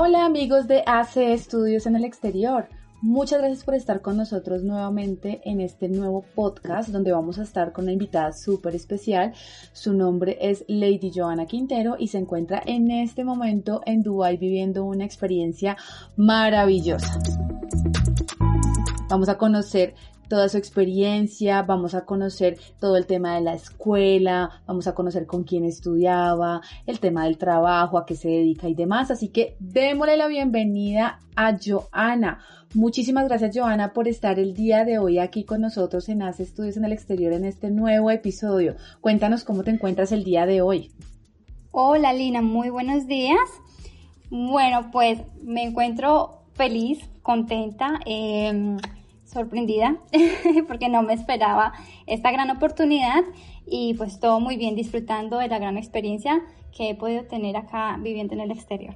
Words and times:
Hola 0.00 0.26
amigos 0.26 0.68
de 0.68 0.84
AC 0.86 1.16
Estudios 1.16 1.84
en 1.86 1.96
el 1.96 2.04
Exterior. 2.04 2.68
Muchas 3.02 3.40
gracias 3.40 3.64
por 3.64 3.74
estar 3.74 4.00
con 4.00 4.16
nosotros 4.16 4.62
nuevamente 4.62 5.40
en 5.44 5.60
este 5.60 5.88
nuevo 5.88 6.24
podcast 6.36 6.90
donde 6.90 7.10
vamos 7.10 7.40
a 7.40 7.42
estar 7.42 7.72
con 7.72 7.86
una 7.86 7.94
invitada 7.94 8.30
súper 8.32 8.76
especial. 8.76 9.32
Su 9.72 9.94
nombre 9.94 10.38
es 10.40 10.64
Lady 10.68 11.10
Joana 11.12 11.46
Quintero 11.46 11.96
y 11.98 12.06
se 12.06 12.18
encuentra 12.18 12.62
en 12.64 12.92
este 12.92 13.24
momento 13.24 13.82
en 13.86 14.04
Dubai 14.04 14.36
viviendo 14.36 14.84
una 14.84 15.04
experiencia 15.04 15.76
maravillosa. 16.14 17.18
Vamos 19.08 19.28
a 19.28 19.36
conocer 19.36 19.94
toda 20.28 20.48
su 20.48 20.58
experiencia, 20.58 21.62
vamos 21.62 21.94
a 21.94 22.04
conocer 22.04 22.58
todo 22.78 22.96
el 22.96 23.06
tema 23.06 23.34
de 23.34 23.40
la 23.40 23.54
escuela, 23.54 24.62
vamos 24.66 24.86
a 24.86 24.94
conocer 24.94 25.26
con 25.26 25.44
quién 25.44 25.64
estudiaba, 25.64 26.60
el 26.86 27.00
tema 27.00 27.24
del 27.24 27.38
trabajo, 27.38 27.98
a 27.98 28.06
qué 28.06 28.14
se 28.14 28.28
dedica 28.28 28.68
y 28.68 28.74
demás. 28.74 29.10
Así 29.10 29.28
que 29.28 29.56
démosle 29.58 30.16
la 30.16 30.26
bienvenida 30.26 31.20
a 31.34 31.56
Joana. 31.58 32.40
Muchísimas 32.74 33.26
gracias 33.26 33.56
Joana 33.56 33.92
por 33.94 34.08
estar 34.08 34.38
el 34.38 34.54
día 34.54 34.84
de 34.84 34.98
hoy 34.98 35.18
aquí 35.18 35.44
con 35.44 35.62
nosotros 35.62 36.08
en 36.10 36.22
Hace 36.22 36.42
Estudios 36.42 36.76
en 36.76 36.84
el 36.84 36.92
Exterior 36.92 37.32
en 37.32 37.44
este 37.46 37.70
nuevo 37.70 38.10
episodio. 38.10 38.76
Cuéntanos 39.00 39.44
cómo 39.44 39.64
te 39.64 39.70
encuentras 39.70 40.12
el 40.12 40.22
día 40.22 40.44
de 40.44 40.60
hoy. 40.60 40.92
Hola 41.70 42.12
Lina, 42.12 42.42
muy 42.42 42.68
buenos 42.68 43.06
días. 43.06 43.38
Bueno, 44.30 44.90
pues 44.92 45.20
me 45.42 45.64
encuentro 45.64 46.42
feliz, 46.52 46.98
contenta. 47.22 48.00
Eh, 48.04 48.76
sorprendida 49.38 49.96
porque 50.68 50.88
no 50.88 51.02
me 51.02 51.14
esperaba 51.14 51.72
esta 52.06 52.30
gran 52.32 52.50
oportunidad 52.50 53.22
y 53.66 53.94
pues 53.94 54.18
todo 54.18 54.40
muy 54.40 54.56
bien 54.56 54.74
disfrutando 54.74 55.38
de 55.38 55.48
la 55.48 55.58
gran 55.58 55.76
experiencia 55.76 56.42
que 56.76 56.90
he 56.90 56.94
podido 56.94 57.24
tener 57.24 57.56
acá 57.56 57.96
viviendo 58.00 58.34
en 58.34 58.40
el 58.40 58.50
exterior. 58.50 58.94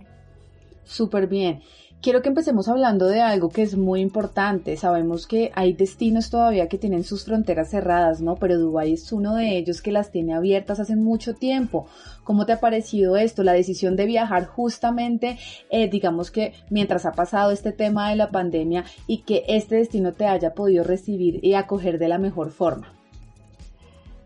Súper 0.85 1.27
bien. 1.27 1.63
Quiero 2.03 2.21
que 2.21 2.31
empecemos 2.31 2.67
hablando 2.69 3.07
de 3.07 3.21
algo 3.21 3.49
que 3.49 3.63
es 3.63 3.77
muy 3.77 4.01
importante. 4.01 4.77
Sabemos 4.77 5.29
que 5.29 5.53
hay 5.55 5.73
destinos 5.73 6.31
todavía 6.31 6.67
que 6.67 6.77
tienen 6.77 7.05
sus 7.05 7.25
fronteras 7.25 7.71
cerradas, 7.71 8.21
¿no? 8.21 8.35
Pero 8.35 8.59
Dubái 8.59 8.95
es 8.95 9.13
uno 9.13 9.37
de 9.37 9.57
ellos 9.57 9.81
que 9.83 9.93
las 9.93 10.11
tiene 10.11 10.35
abiertas 10.35 10.81
hace 10.81 10.97
mucho 10.97 11.35
tiempo. 11.35 11.87
¿Cómo 12.25 12.45
te 12.45 12.55
ha 12.55 12.59
parecido 12.59 13.17
esto? 13.17 13.45
La 13.45 13.53
decisión 13.53 13.95
de 13.95 14.07
viajar 14.07 14.47
justamente, 14.47 15.39
eh, 15.71 15.89
digamos 15.89 16.33
que 16.33 16.55
mientras 16.71 17.07
ha 17.07 17.13
pasado 17.13 17.53
este 17.53 17.71
tema 17.71 18.11
de 18.11 18.17
la 18.17 18.33
pandemia 18.33 18.85
y 19.07 19.19
que 19.19 19.45
este 19.47 19.77
destino 19.77 20.13
te 20.13 20.27
haya 20.27 20.55
podido 20.55 20.83
recibir 20.83 21.39
y 21.41 21.55
acoger 21.55 22.01
de 22.01 22.09
la 22.09 22.19
mejor 22.19 22.51
forma. 22.51 22.93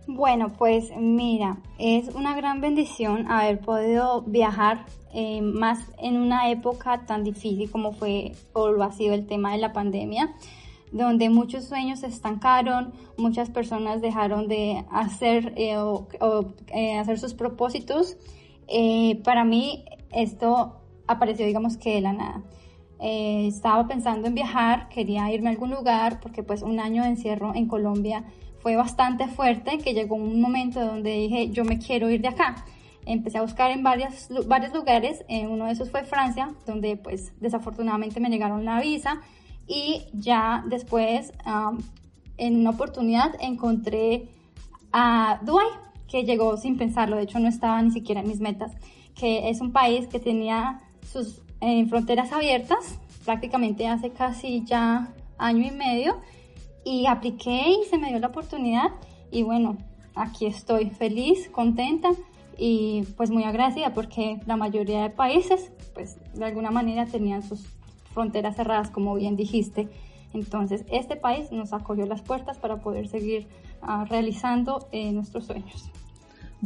Bueno, 0.09 0.53
pues 0.57 0.93
mira, 0.97 1.59
es 1.79 2.15
una 2.15 2.37
gran 2.37 2.61
bendición 2.61 3.31
haber 3.31 3.59
podido 3.59 4.23
viajar 4.23 4.87
eh, 5.19 5.41
más 5.41 5.79
en 5.97 6.19
una 6.19 6.51
época 6.51 7.07
tan 7.07 7.25
difícil 7.25 7.71
como 7.71 7.93
fue 7.93 8.33
o 8.53 8.69
lo 8.69 8.85
ha 8.85 8.93
sido 8.93 9.15
el 9.15 9.27
tema 9.27 9.53
de 9.53 9.57
la 9.57 9.73
pandemia, 9.73 10.35
donde 10.93 11.31
muchos 11.31 11.65
sueños 11.65 12.01
se 12.01 12.09
estancaron, 12.09 12.93
muchas 13.17 13.49
personas 13.49 14.03
dejaron 14.03 14.47
de 14.47 14.85
hacer, 14.91 15.55
eh, 15.57 15.79
o, 15.79 16.07
eh, 16.67 16.99
hacer 16.99 17.19
sus 17.19 17.33
propósitos. 17.33 18.19
para 19.25 19.45
mí 19.45 19.87
esto 20.13 20.83
apareció 21.07 21.47
digamos 21.47 21.79
que 21.79 21.95
de 21.95 22.03
la 22.03 22.13
nada. 22.13 22.43
estaba 23.01 23.89
pensando 23.89 24.29
en 24.29 24.35
viajar, 24.35 24.91
quería 24.91 25.33
irme 25.33 25.49
a 25.49 25.53
algún 25.53 25.71
lugar 25.71 26.21
porque 26.21 26.43
pues 26.43 26.61
un 26.61 26.79
año 26.79 27.03
de 27.05 27.09
encierro 27.09 27.55
en 27.55 27.69
Colombia 27.69 28.25
fue 28.59 28.77
bastante 28.77 29.29
fuerte 29.29 29.79
que 29.79 29.95
llegó 29.95 30.17
un 30.17 30.43
momento 30.43 30.85
donde 30.85 31.13
dije, 31.13 31.49
yo 31.49 31.65
me 31.65 31.79
quiero 31.79 32.11
ir 32.11 32.21
de 32.21 32.29
acá. 32.29 32.67
Empecé 33.07 33.39
a 33.39 33.43
buscar 33.43 33.71
en 33.71 33.83
varios, 33.83 34.29
varios 34.47 34.75
lugares, 34.75 35.25
en 35.29 35.49
uno 35.49 35.67
de 35.67 35.73
esos 35.73 35.91
fue 35.91 36.05
Francia, 36.05 36.55
donde 36.67 36.97
pues 36.97 37.33
desafortunadamente 37.41 38.21
me 38.21 38.29
negaron 38.29 38.65
la 38.65 38.81
visa. 38.81 39.21
Y 39.67 40.07
ya 40.13 40.65
después 40.69 41.33
en 42.37 42.57
una 42.57 42.71
oportunidad 42.71 43.35
encontré 43.41 44.29
a 44.93 45.41
Dubai, 45.43 45.67
que 46.09 46.25
llegó 46.25 46.57
sin 46.57 46.77
pensarlo, 46.77 47.17
de 47.17 47.23
hecho 47.23 47.39
no 47.39 47.49
estaba 47.49 47.81
ni 47.83 47.91
siquiera 47.91 48.21
en 48.21 48.29
mis 48.29 48.41
metas, 48.41 48.73
que 49.15 49.49
es 49.49 49.61
un 49.61 49.73
país 49.73 50.07
que 50.07 50.21
tenía 50.21 50.81
sus 51.11 51.43
eh, 51.61 51.87
fronteras 51.87 52.33
abiertas 52.33 52.99
prácticamente 53.27 53.89
hace 53.89 54.11
casi 54.11 54.65
ya 54.65 55.13
año 55.37 55.67
y 55.67 55.71
medio. 55.71 56.21
Y 56.85 57.07
apliqué 57.07 57.69
y 57.69 57.85
se 57.91 57.99
me 57.99 58.09
dio 58.09 58.21
la 58.21 58.29
oportunidad. 58.29 58.93
Y 59.31 59.43
bueno, 59.43 59.77
aquí 60.15 60.47
estoy 60.47 60.91
feliz, 60.91 61.49
contenta 61.51 62.11
y 62.59 63.03
pues 63.17 63.31
muy 63.31 63.45
agradecida 63.45 63.93
porque 63.93 64.41
la 64.47 64.57
mayoría 64.57 65.03
de 65.03 65.11
países 65.11 65.73
pues 65.95 66.19
de 66.35 66.45
alguna 66.45 66.71
manera 66.71 67.07
tenían 67.07 67.43
sus 67.43 67.67
fronteras 68.13 68.57
cerradas 68.57 68.91
como 68.91 69.15
bien 69.15 69.37
dijiste. 69.37 69.89
Entonces 70.33 70.85
este 70.91 71.17
país 71.17 71.53
nos 71.53 71.73
acogió 71.73 72.07
las 72.07 72.23
puertas 72.23 72.59
para 72.59 72.77
poder 72.81 73.09
seguir 73.09 73.47
ah, 73.83 74.05
realizando 74.09 74.89
eh, 74.93 75.13
nuestros 75.13 75.47
sueños. 75.47 75.91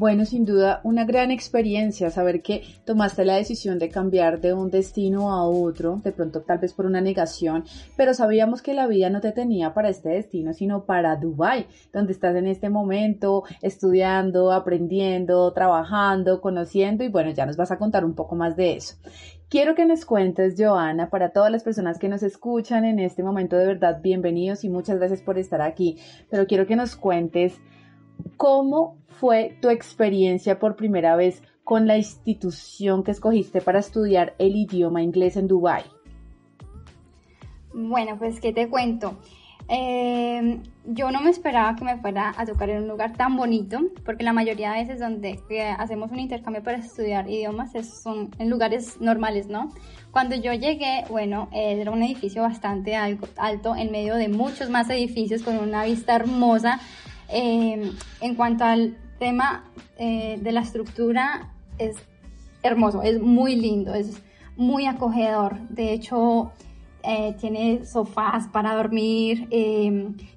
Bueno, 0.00 0.24
sin 0.24 0.46
duda, 0.46 0.80
una 0.82 1.04
gran 1.04 1.30
experiencia 1.30 2.08
saber 2.08 2.40
que 2.40 2.62
tomaste 2.86 3.22
la 3.26 3.36
decisión 3.36 3.78
de 3.78 3.90
cambiar 3.90 4.40
de 4.40 4.54
un 4.54 4.70
destino 4.70 5.30
a 5.30 5.44
otro, 5.44 6.00
de 6.02 6.10
pronto 6.10 6.40
tal 6.40 6.56
vez 6.56 6.72
por 6.72 6.86
una 6.86 7.02
negación, 7.02 7.64
pero 7.98 8.14
sabíamos 8.14 8.62
que 8.62 8.72
la 8.72 8.86
vida 8.86 9.10
no 9.10 9.20
te 9.20 9.32
tenía 9.32 9.74
para 9.74 9.90
este 9.90 10.08
destino, 10.08 10.54
sino 10.54 10.86
para 10.86 11.16
Dubai, 11.16 11.66
donde 11.92 12.12
estás 12.12 12.34
en 12.34 12.46
este 12.46 12.70
momento 12.70 13.42
estudiando, 13.60 14.52
aprendiendo, 14.52 15.52
trabajando, 15.52 16.40
conociendo 16.40 17.04
y 17.04 17.08
bueno, 17.08 17.32
ya 17.32 17.44
nos 17.44 17.58
vas 17.58 17.70
a 17.70 17.76
contar 17.76 18.06
un 18.06 18.14
poco 18.14 18.36
más 18.36 18.56
de 18.56 18.76
eso. 18.76 18.94
Quiero 19.50 19.74
que 19.74 19.84
nos 19.84 20.06
cuentes, 20.06 20.54
Joana, 20.56 21.10
para 21.10 21.32
todas 21.32 21.52
las 21.52 21.62
personas 21.62 21.98
que 21.98 22.08
nos 22.08 22.22
escuchan 22.22 22.86
en 22.86 23.00
este 23.00 23.22
momento, 23.22 23.58
de 23.58 23.66
verdad, 23.66 24.00
bienvenidos 24.00 24.64
y 24.64 24.70
muchas 24.70 24.96
gracias 24.96 25.20
por 25.20 25.36
estar 25.36 25.60
aquí, 25.60 25.98
pero 26.30 26.46
quiero 26.46 26.66
que 26.66 26.76
nos 26.76 26.96
cuentes 26.96 27.60
¿Cómo 28.36 28.96
fue 29.08 29.56
tu 29.60 29.68
experiencia 29.68 30.58
por 30.58 30.76
primera 30.76 31.16
vez 31.16 31.42
con 31.64 31.86
la 31.86 31.96
institución 31.96 33.04
que 33.04 33.10
escogiste 33.10 33.60
para 33.60 33.78
estudiar 33.78 34.34
el 34.38 34.56
idioma 34.56 35.02
inglés 35.02 35.36
en 35.36 35.46
Dubai? 35.46 35.84
Bueno, 37.72 38.16
pues 38.18 38.40
qué 38.40 38.52
te 38.52 38.68
cuento. 38.68 39.16
Em, 39.72 40.62
yo 40.84 41.12
no 41.12 41.20
me 41.20 41.30
esperaba 41.30 41.76
que 41.76 41.84
me 41.84 41.96
fuera 41.98 42.34
a 42.36 42.44
tocar 42.44 42.70
en 42.70 42.82
un 42.82 42.88
lugar 42.88 43.12
tan 43.12 43.36
bonito, 43.36 43.78
porque 44.04 44.24
la 44.24 44.32
mayoría 44.32 44.72
de 44.72 44.80
veces 44.80 44.98
donde 44.98 45.38
hacemos 45.78 46.10
un 46.10 46.18
intercambio 46.18 46.60
para 46.64 46.78
estudiar 46.78 47.30
idiomas 47.30 47.70
son 47.86 48.30
en 48.40 48.50
lugares 48.50 49.00
normales, 49.00 49.46
¿no? 49.46 49.70
Cuando 50.10 50.34
yo 50.34 50.52
llegué, 50.54 51.04
bueno, 51.08 51.48
era 51.52 51.92
un 51.92 52.02
edificio 52.02 52.42
bastante 52.42 52.96
alto, 52.96 53.76
en 53.76 53.92
medio 53.92 54.16
de 54.16 54.28
muchos 54.28 54.70
más 54.70 54.90
edificios 54.90 55.42
con 55.42 55.56
una 55.56 55.84
vista 55.84 56.16
hermosa 56.16 56.80
eh, 57.32 57.92
en 58.20 58.34
cuanto 58.34 58.64
al 58.64 58.96
tema 59.18 59.64
eh, 59.98 60.38
de 60.40 60.52
la 60.52 60.60
estructura, 60.60 61.52
es 61.78 61.96
hermoso, 62.62 63.02
es 63.02 63.20
muy 63.20 63.56
lindo, 63.56 63.94
es 63.94 64.22
muy 64.56 64.86
acogedor. 64.86 65.58
De 65.68 65.92
hecho, 65.92 66.52
eh, 67.02 67.34
tiene 67.40 67.84
sofás 67.84 68.48
para 68.48 68.74
dormir, 68.74 69.48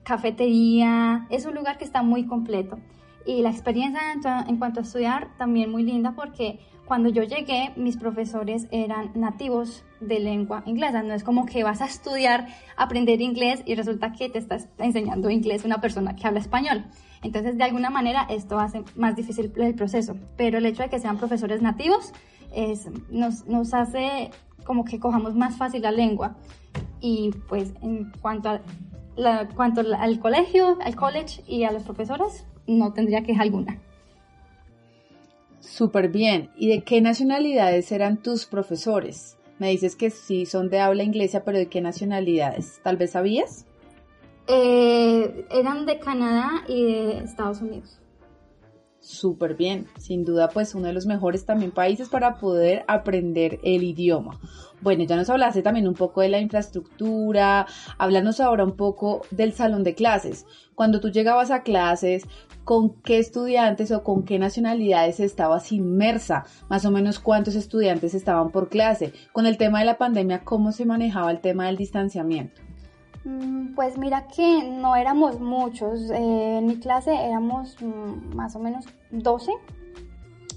cafetería, 0.03 1.27
es 1.29 1.45
un 1.45 1.55
lugar 1.55 1.77
que 1.77 1.85
está 1.85 2.03
muy 2.03 2.25
completo. 2.25 2.79
Y 3.25 3.41
la 3.41 3.49
experiencia 3.49 4.01
en, 4.47 4.57
cuanto 4.57 4.81
a 4.81 4.83
estudiar 4.83 5.29
también 5.37 5.71
muy 5.71 5.83
linda 5.83 6.13
porque 6.15 6.59
cuando 6.85 7.09
yo 7.09 7.23
llegué 7.23 7.71
mis 7.75 7.97
profesores 7.97 8.67
eran 8.71 9.11
nativos 9.15 9.83
de 9.99 10.19
lengua 10.19 10.63
inglesa. 10.65 11.01
No 11.01 11.13
es 11.13 11.23
como 11.23 11.45
que 11.45 11.63
vas 11.63 11.81
a 11.81 11.85
estudiar, 11.85 12.47
aprender 12.75 13.21
inglés 13.21 13.61
y 13.65 13.75
resulta 13.75 14.11
que 14.11 14.29
te 14.29 14.39
estás 14.39 14.67
enseñando 14.77 15.29
inglés 15.29 15.63
una 15.63 15.79
persona 15.79 16.15
que 16.15 16.27
habla 16.27 16.39
español. 16.39 16.85
Entonces, 17.21 17.57
de 17.57 17.63
alguna 17.63 17.89
manera, 17.89 18.27
esto 18.29 18.59
hace 18.59 18.83
más 18.95 19.15
difícil 19.15 19.51
el 19.55 19.75
proceso. 19.75 20.15
Pero 20.35 20.57
el 20.57 20.65
hecho 20.65 20.83
de 20.83 20.89
que 20.89 20.99
sean 20.99 21.17
profesores 21.17 21.61
nativos 21.61 22.11
es, 22.53 22.89
nos, 23.09 23.45
nos 23.47 23.73
hace 23.73 24.31
como 24.65 24.83
que 24.83 24.99
cojamos 24.99 25.35
más 25.35 25.55
fácil 25.55 25.83
la 25.83 25.91
lengua. 25.91 26.35
Y 26.99 27.31
pues 27.47 27.73
en 27.81 28.11
cuanto, 28.21 28.49
a 28.49 28.61
la, 29.15 29.47
cuanto 29.47 29.81
al 29.81 30.19
colegio, 30.19 30.77
al 30.83 30.95
college 30.95 31.43
y 31.47 31.63
a 31.63 31.71
los 31.71 31.83
profesores, 31.83 32.45
no 32.67 32.93
tendría 32.93 33.23
queja 33.23 33.41
alguna. 33.41 33.79
Súper 35.63 36.09
bien. 36.09 36.51
¿Y 36.57 36.67
de 36.67 36.83
qué 36.83 36.99
nacionalidades 37.01 37.91
eran 37.91 38.21
tus 38.21 38.45
profesores? 38.45 39.37
Me 39.59 39.69
dices 39.69 39.95
que 39.95 40.09
sí 40.09 40.45
son 40.45 40.69
de 40.69 40.79
habla 40.79 41.03
inglesa, 41.03 41.43
pero 41.45 41.57
¿de 41.57 41.67
qué 41.67 41.79
nacionalidades? 41.79 42.81
¿Tal 42.83 42.97
vez 42.97 43.11
sabías? 43.11 43.65
Eh, 44.47 45.45
eran 45.49 45.85
de 45.85 45.99
Canadá 45.99 46.65
y 46.67 46.83
de 46.83 47.17
Estados 47.19 47.61
Unidos. 47.61 47.97
Súper 49.03 49.55
bien, 49.55 49.85
sin 49.99 50.23
duda 50.23 50.47
pues 50.47 50.73
uno 50.75 50.87
de 50.87 50.93
los 50.93 51.05
mejores 51.05 51.45
también 51.45 51.71
países 51.71 52.07
para 52.07 52.37
poder 52.37 52.85
aprender 52.87 53.59
el 53.61 53.83
idioma. 53.83 54.39
Bueno, 54.79 55.03
ya 55.03 55.17
nos 55.17 55.29
hablaste 55.29 55.61
también 55.61 55.89
un 55.89 55.93
poco 55.93 56.21
de 56.21 56.29
la 56.29 56.39
infraestructura, 56.39 57.67
háblanos 57.97 58.39
ahora 58.39 58.63
un 58.63 58.77
poco 58.77 59.23
del 59.29 59.51
salón 59.51 59.83
de 59.83 59.93
clases. 59.93 60.45
Cuando 60.73 61.01
tú 61.01 61.09
llegabas 61.09 61.51
a 61.51 61.63
clases, 61.63 62.23
¿con 62.63 62.93
qué 63.01 63.19
estudiantes 63.19 63.91
o 63.91 64.03
con 64.03 64.23
qué 64.23 64.39
nacionalidades 64.39 65.19
estabas 65.19 65.73
inmersa? 65.73 66.45
Más 66.69 66.85
o 66.85 66.91
menos 66.91 67.19
cuántos 67.19 67.55
estudiantes 67.55 68.13
estaban 68.13 68.51
por 68.51 68.69
clase. 68.69 69.11
Con 69.33 69.45
el 69.45 69.57
tema 69.57 69.79
de 69.79 69.85
la 69.85 69.97
pandemia, 69.97 70.45
¿cómo 70.45 70.71
se 70.71 70.85
manejaba 70.85 71.29
el 71.29 71.41
tema 71.41 71.65
del 71.65 71.75
distanciamiento? 71.75 72.61
Mm, 73.25 73.73
pues 73.73 73.97
mira 73.97 74.27
que 74.27 74.63
no 74.69 74.95
éramos 74.95 75.39
muchos. 75.39 76.09
Eh, 76.09 76.57
en 76.57 76.65
mi 76.65 76.77
clase 76.79 77.13
éramos 77.13 77.77
mm, 77.81 78.35
más 78.35 78.55
o 78.55 78.59
menos 78.59 78.85
12 79.11 79.51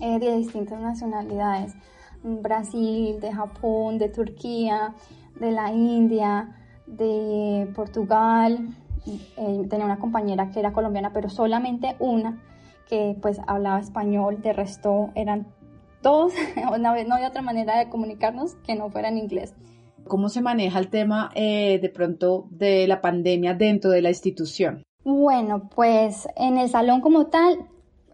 eh, 0.01 0.19
de 0.19 0.37
distintas 0.37 0.81
nacionalidades. 0.81 1.75
Brasil, 2.23 3.21
de 3.21 3.33
Japón, 3.33 3.99
de 3.99 4.09
Turquía, 4.09 4.95
de 5.39 5.53
la 5.53 5.73
India, 5.73 6.57
de 6.87 7.71
Portugal. 7.75 8.75
Eh, 9.07 9.67
tenía 9.71 9.87
una 9.87 9.99
compañera 9.99 10.51
que 10.51 10.59
era 10.59 10.73
colombiana, 10.73 11.13
pero 11.13 11.29
solamente 11.29 11.95
una 12.01 12.43
que 12.89 13.17
pues 13.21 13.41
hablaba 13.47 13.81
español, 13.81 14.41
de 14.43 14.53
resto 14.53 15.11
eran 15.15 15.47
todos, 16.03 16.33
no 16.81 16.89
había 16.89 17.29
otra 17.29 17.43
manera 17.43 17.79
de 17.79 17.89
comunicarnos 17.89 18.55
que 18.57 18.75
no 18.75 18.91
fuera 18.91 19.09
en 19.09 19.19
inglés. 19.19 19.55
¿Cómo 20.09 20.29
se 20.29 20.41
maneja 20.41 20.79
el 20.79 20.89
tema 20.89 21.31
eh, 21.35 21.81
de 21.81 21.89
pronto 21.89 22.47
de 22.51 22.87
la 22.87 23.01
pandemia 23.01 23.55
dentro 23.55 23.91
de 23.91 24.03
la 24.03 24.11
institución? 24.11 24.85
Bueno, 25.05 25.69
pues 25.75 26.29
en 26.37 26.59
el 26.59 26.69
salón 26.69 27.01
como 27.01 27.27
tal, 27.27 27.67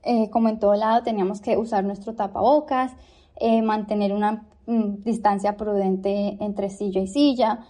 eh, 0.03 0.31
como 0.31 0.49
en 0.49 0.59
todo 0.59 0.75
lado, 0.75 1.03
teníamos 1.03 1.41
que 1.43 1.59
usar 1.59 1.85
nuestro 1.85 2.15
tapabocas, 2.15 2.93
eh, 3.37 3.61
mantener 3.61 4.15
una 4.15 4.47
mm, 4.67 5.03
distancia 5.03 5.57
prudente 5.57 6.39
entre 6.41 6.71
silla 6.71 7.01
y 7.01 7.07
silla. 7.07 7.61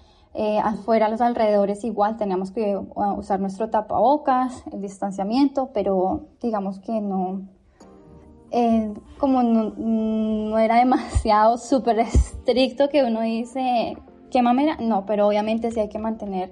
Afuera, 0.65 1.07
a 1.07 1.09
los 1.11 1.21
alrededores, 1.21 1.85
igual 1.85 2.17
teníamos 2.17 2.53
que 2.53 2.81
usar 2.95 3.39
nuestro 3.39 3.69
tapabocas, 3.69 4.65
el 4.73 4.81
distanciamiento, 4.81 5.73
pero 5.75 6.29
digamos 6.41 6.79
que 6.79 7.03
no, 7.03 7.43
como 9.19 9.43
no, 9.43 9.75
no, 9.77 10.59
era 10.59 10.77
demasiado 10.77 11.59
súper 11.59 11.99
estricto 11.99 12.89
que 12.89 13.05
uno 13.05 13.21
dice, 13.21 13.99
qué 14.32 14.43
mamera, 14.43 14.76
no, 14.81 15.06
pero 15.06 15.29
obviamente 15.29 15.70
sí 15.70 15.79
hay 15.79 15.88
que 15.88 15.99
mantener 15.99 16.50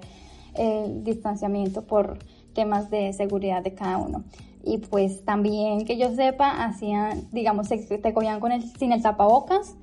el 0.53 1.03
distanciamiento 1.03 1.81
por 1.83 2.19
temas 2.53 2.89
de 2.89 3.11
seguridad 3.11 3.63
de 3.63 3.73
cada 3.73 3.97
uno. 3.97 4.23
Y 4.63 4.77
pues 4.77 5.25
también 5.25 5.85
que 5.85 5.97
yo 5.97 6.13
sepa, 6.15 6.63
hacían, 6.63 7.27
digamos, 7.31 7.67
te 7.67 8.13
cogían 8.13 8.39
con 8.39 8.51
el, 8.51 8.63
sin 8.77 8.91
el 8.91 9.01
tapabocas, 9.01 9.75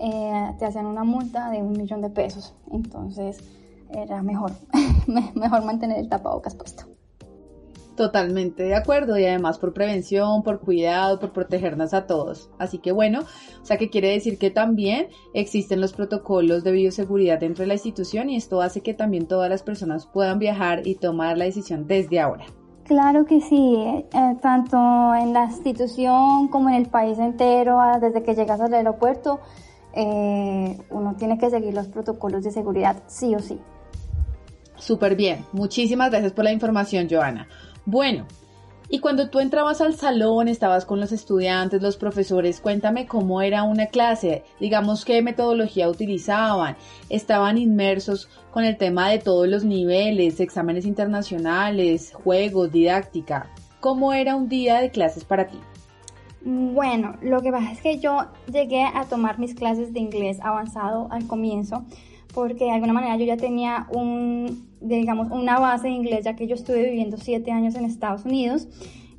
eh, 0.00 0.54
te 0.58 0.66
hacían 0.66 0.86
una 0.86 1.04
multa 1.04 1.50
de 1.50 1.62
un 1.62 1.72
millón 1.72 2.02
de 2.02 2.10
pesos. 2.10 2.54
Entonces 2.72 3.38
era 3.90 4.22
mejor, 4.22 4.52
mejor 5.34 5.64
mantener 5.64 5.98
el 5.98 6.08
tapabocas 6.08 6.56
puesto. 6.56 6.93
Totalmente 7.96 8.64
de 8.64 8.74
acuerdo 8.74 9.16
y 9.16 9.24
además 9.24 9.58
por 9.58 9.72
prevención, 9.72 10.42
por 10.42 10.60
cuidado, 10.60 11.20
por 11.20 11.32
protegernos 11.32 11.94
a 11.94 12.06
todos. 12.06 12.50
Así 12.58 12.78
que 12.78 12.90
bueno, 12.90 13.20
o 13.20 13.64
sea 13.64 13.76
que 13.76 13.88
quiere 13.88 14.10
decir 14.10 14.36
que 14.36 14.50
también 14.50 15.08
existen 15.32 15.80
los 15.80 15.92
protocolos 15.92 16.64
de 16.64 16.72
bioseguridad 16.72 17.38
dentro 17.38 17.62
de 17.62 17.68
la 17.68 17.74
institución 17.74 18.30
y 18.30 18.36
esto 18.36 18.60
hace 18.62 18.80
que 18.80 18.94
también 18.94 19.28
todas 19.28 19.48
las 19.48 19.62
personas 19.62 20.06
puedan 20.06 20.40
viajar 20.40 20.84
y 20.86 20.96
tomar 20.96 21.38
la 21.38 21.44
decisión 21.44 21.86
desde 21.86 22.18
ahora. 22.18 22.46
Claro 22.84 23.24
que 23.24 23.40
sí, 23.40 23.76
eh, 23.78 24.36
tanto 24.42 24.76
en 25.14 25.32
la 25.32 25.44
institución 25.44 26.48
como 26.48 26.68
en 26.68 26.74
el 26.74 26.86
país 26.86 27.18
entero, 27.18 27.80
ah, 27.80 27.98
desde 28.00 28.22
que 28.22 28.34
llegas 28.34 28.60
al 28.60 28.74
aeropuerto, 28.74 29.40
eh, 29.94 30.76
uno 30.90 31.14
tiene 31.16 31.38
que 31.38 31.48
seguir 31.48 31.72
los 31.72 31.86
protocolos 31.86 32.42
de 32.42 32.50
seguridad 32.50 33.04
sí 33.06 33.34
o 33.34 33.38
sí. 33.38 33.58
Súper 34.74 35.14
bien, 35.14 35.46
muchísimas 35.52 36.10
gracias 36.10 36.32
por 36.32 36.44
la 36.44 36.52
información, 36.52 37.06
Joana. 37.08 37.46
Bueno, 37.86 38.26
y 38.88 38.98
cuando 38.98 39.30
tú 39.30 39.40
entrabas 39.40 39.80
al 39.80 39.94
salón, 39.94 40.46
estabas 40.46 40.84
con 40.84 41.00
los 41.00 41.10
estudiantes, 41.10 41.82
los 41.82 41.96
profesores, 41.96 42.60
cuéntame 42.60 43.06
cómo 43.06 43.40
era 43.40 43.62
una 43.62 43.86
clase, 43.86 44.44
digamos 44.60 45.04
qué 45.04 45.22
metodología 45.22 45.88
utilizaban, 45.88 46.76
estaban 47.08 47.56
inmersos 47.58 48.28
con 48.50 48.64
el 48.64 48.76
tema 48.76 49.08
de 49.08 49.18
todos 49.18 49.48
los 49.48 49.64
niveles, 49.64 50.38
exámenes 50.38 50.84
internacionales, 50.84 52.12
juegos, 52.12 52.70
didáctica. 52.70 53.50
¿Cómo 53.80 54.12
era 54.12 54.36
un 54.36 54.48
día 54.48 54.80
de 54.80 54.90
clases 54.90 55.24
para 55.24 55.46
ti? 55.46 55.58
Bueno, 56.42 57.16
lo 57.22 57.40
que 57.40 57.50
pasa 57.50 57.72
es 57.72 57.80
que 57.80 57.98
yo 57.98 58.26
llegué 58.52 58.84
a 58.84 59.06
tomar 59.06 59.38
mis 59.38 59.54
clases 59.54 59.94
de 59.94 60.00
inglés 60.00 60.38
avanzado 60.42 61.08
al 61.10 61.26
comienzo 61.26 61.84
porque 62.34 62.64
de 62.64 62.72
alguna 62.72 62.92
manera 62.92 63.16
yo 63.16 63.24
ya 63.24 63.36
tenía 63.36 63.86
un, 63.92 64.68
digamos, 64.80 65.30
una 65.30 65.58
base 65.58 65.88
de 65.88 65.94
inglés, 65.94 66.24
ya 66.24 66.34
que 66.34 66.46
yo 66.46 66.54
estuve 66.54 66.82
viviendo 66.82 67.16
siete 67.16 67.52
años 67.52 67.74
en 67.76 67.84
Estados 67.84 68.24
Unidos. 68.24 68.68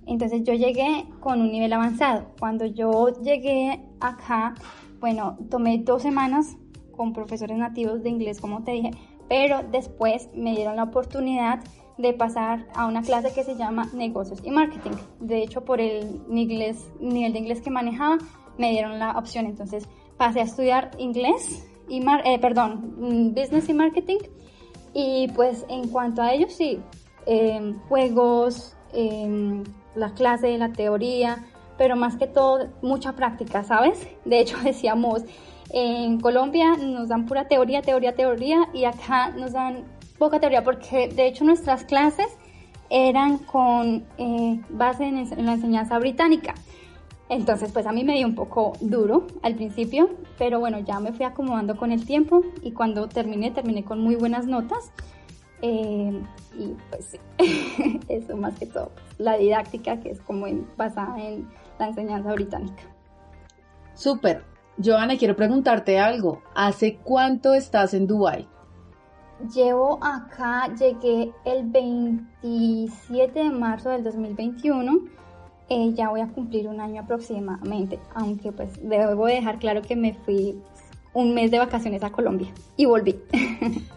Entonces 0.06 0.44
yo 0.44 0.54
llegué 0.54 1.06
con 1.22 1.42
un 1.42 1.52
nivel 1.52 1.74
avanzado. 1.74 2.28
Cuando 2.40 2.66
yo 2.66 3.10
llegué 3.22 3.82
acá, 4.00 4.54
bueno, 5.00 5.38
tomé 5.50 5.80
dos 5.80 6.02
semanas 6.02 6.58
con 6.92 7.14
profesores 7.14 7.58
nativos 7.58 8.04
de 8.04 8.10
inglés, 8.10 8.40
como 8.40 8.64
te 8.64 8.72
dije, 8.72 8.92
pero 9.28 9.64
después 9.72 10.30
me 10.36 10.56
dieron 10.56 10.76
la 10.76 10.84
oportunidad 10.84 11.62
de 11.98 12.14
pasar 12.14 12.68
a 12.76 12.86
una 12.86 13.02
clase 13.02 13.34
que 13.34 13.44
se 13.44 13.56
llama 13.56 13.90
negocios 13.94 14.40
y 14.44 14.52
marketing. 14.52 14.92
De 15.20 15.42
hecho, 15.42 15.64
por 15.64 15.80
el 15.80 16.22
inglés, 16.30 16.92
nivel 17.00 17.34
de 17.34 17.40
inglés 17.40 17.62
que 17.62 17.70
manejaba, 17.70 18.18
me 18.58 18.72
dieron 18.72 19.00
la 19.00 19.18
opción. 19.18 19.46
Entonces 19.46 19.88
pasé 20.18 20.42
a 20.42 20.44
estudiar 20.44 20.92
inglés 20.98 21.66
y 21.90 22.04
eh, 22.26 22.40
perdón, 22.40 22.96
mm, 22.98 23.34
business 23.34 23.70
y 23.70 23.74
marketing. 23.74 24.20
Y 24.94 25.28
pues 25.36 25.66
en 25.70 25.90
cuanto 25.90 26.22
a 26.22 26.34
ellos, 26.34 26.54
sí, 26.54 26.80
em, 27.26 27.80
juegos, 27.90 28.76
eh, 28.94 29.64
la 29.96 30.14
clase, 30.14 30.58
la 30.58 30.72
teoría, 30.72 31.46
pero 31.78 31.96
más 31.96 32.16
que 32.16 32.28
todo 32.28 32.68
mucha 32.82 33.14
práctica, 33.14 33.64
¿sabes? 33.64 34.08
De 34.26 34.40
hecho 34.40 34.58
decíamos, 34.64 35.24
en 35.70 36.20
Colombia 36.20 36.78
nos 36.78 37.10
dan 37.10 37.26
pura 37.26 37.48
teoría, 37.48 37.82
teoría, 37.82 38.16
teoría 38.16 38.70
y 38.74 38.86
acá 38.86 39.30
nos 39.30 39.54
dan 39.54 39.86
poca 40.18 40.40
teoría 40.40 40.64
porque 40.64 41.10
de 41.10 41.28
hecho 41.28 41.44
nuestras 41.44 41.84
clases 41.84 42.28
eran 42.90 43.40
con 43.40 44.06
eh, 44.18 44.62
base 44.70 45.06
en 45.06 45.46
la 45.46 45.54
enseñanza 45.54 45.98
británica. 46.00 46.54
Entonces, 47.28 47.72
pues 47.72 47.88
a 47.88 47.92
mí 47.92 48.04
me 48.04 48.16
dio 48.16 48.28
un 48.28 48.36
poco 48.36 48.74
duro 48.82 49.26
al 49.42 49.56
principio, 49.56 50.10
pero 50.38 50.60
bueno, 50.60 50.80
ya 50.80 51.00
me 51.00 51.12
fui 51.12 51.26
acomodando 51.26 51.76
con 51.76 51.92
el 51.92 52.06
tiempo 52.06 52.42
y 52.62 52.72
cuando 52.72 53.08
terminé, 53.08 53.52
terminé 53.52 53.84
con 53.84 54.00
muy 54.00 54.16
buenas 54.16 54.46
notas. 54.46 54.92
Eh, 55.62 56.22
y 56.54 56.76
pues 56.90 57.06
sí, 57.06 58.00
eso 58.10 58.38
más 58.38 58.58
que 58.60 58.68
todo, 58.68 58.92
la 59.18 59.38
didáctica 59.38 60.00
que 60.00 60.12
es 60.12 60.22
como 60.22 60.46
basada 60.78 61.20
en 61.20 61.50
la 61.80 61.88
enseñanza 61.88 62.32
británica. 62.34 62.84
Súper. 63.96 64.44
Joana, 64.84 65.18
quiero 65.18 65.36
preguntarte 65.36 65.98
algo. 65.98 66.42
¿Hace 66.54 66.98
cuánto 66.98 67.54
estás 67.54 67.94
en 67.94 68.08
Dubai? 68.08 68.48
Llevo 69.54 70.00
acá, 70.04 70.68
llegué 70.76 71.32
el 71.46 71.66
27 71.70 73.40
de 73.40 73.50
marzo 73.50 73.90
del 73.90 74.04
2021 74.04 75.16
eh, 75.70 75.94
ya 75.94 76.10
voy 76.10 76.22
a 76.22 76.28
cumplir 76.28 76.68
un 76.68 76.80
año 76.80 77.02
aproximadamente, 77.02 78.00
aunque 78.14 78.52
pues 78.52 78.70
debo 78.82 79.26
dejar 79.26 79.60
claro 79.60 79.82
que 79.82 79.96
me 79.96 80.14
fui 80.14 80.56
un 81.14 81.34
mes 81.34 81.50
de 81.50 81.60
vacaciones 81.60 82.04
a 82.04 82.12
Colombia 82.12 82.54
y 82.78 82.86
volví. 82.86 83.16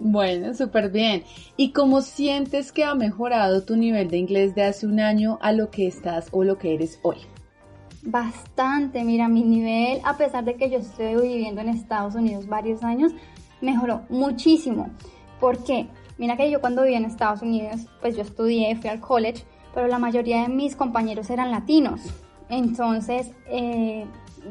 Bueno, 0.00 0.54
súper 0.54 0.90
bien. 0.90 1.24
¿Y 1.56 1.72
cómo 1.72 2.02
sientes 2.02 2.70
que 2.70 2.84
ha 2.84 2.94
mejorado 2.94 3.64
tu 3.64 3.76
nivel 3.76 4.08
de 4.08 4.18
inglés 4.18 4.54
de 4.54 4.62
hace 4.62 4.86
un 4.86 5.00
año 5.00 5.38
a 5.42 5.50
lo 5.50 5.70
que 5.70 5.88
estás 5.88 6.28
o 6.30 6.44
lo 6.44 6.56
que 6.56 6.74
eres 6.74 7.00
hoy? 7.02 7.16
Bastante, 8.02 9.02
mira, 9.02 9.28
mi 9.28 9.42
nivel, 9.42 10.00
a 10.04 10.16
pesar 10.16 10.44
de 10.44 10.54
que 10.54 10.70
yo 10.70 10.78
estoy 10.78 11.16
viviendo 11.16 11.60
en 11.60 11.70
Estados 11.70 12.14
Unidos 12.14 12.46
varios 12.46 12.84
años, 12.84 13.12
mejoró 13.60 14.02
muchísimo. 14.08 14.88
¿Por 15.40 15.64
qué? 15.64 15.88
Mira 16.16 16.36
que 16.36 16.48
yo 16.48 16.60
cuando 16.60 16.82
viví 16.82 16.94
en 16.94 17.04
Estados 17.04 17.42
Unidos, 17.42 17.86
pues 18.00 18.14
yo 18.14 18.22
estudié, 18.22 18.76
fui 18.76 18.90
al 18.90 19.00
college 19.00 19.44
pero 19.78 19.86
la 19.86 20.00
mayoría 20.00 20.42
de 20.42 20.48
mis 20.48 20.74
compañeros 20.74 21.30
eran 21.30 21.52
latinos. 21.52 22.00
Entonces, 22.48 23.30
eh, 23.46 24.06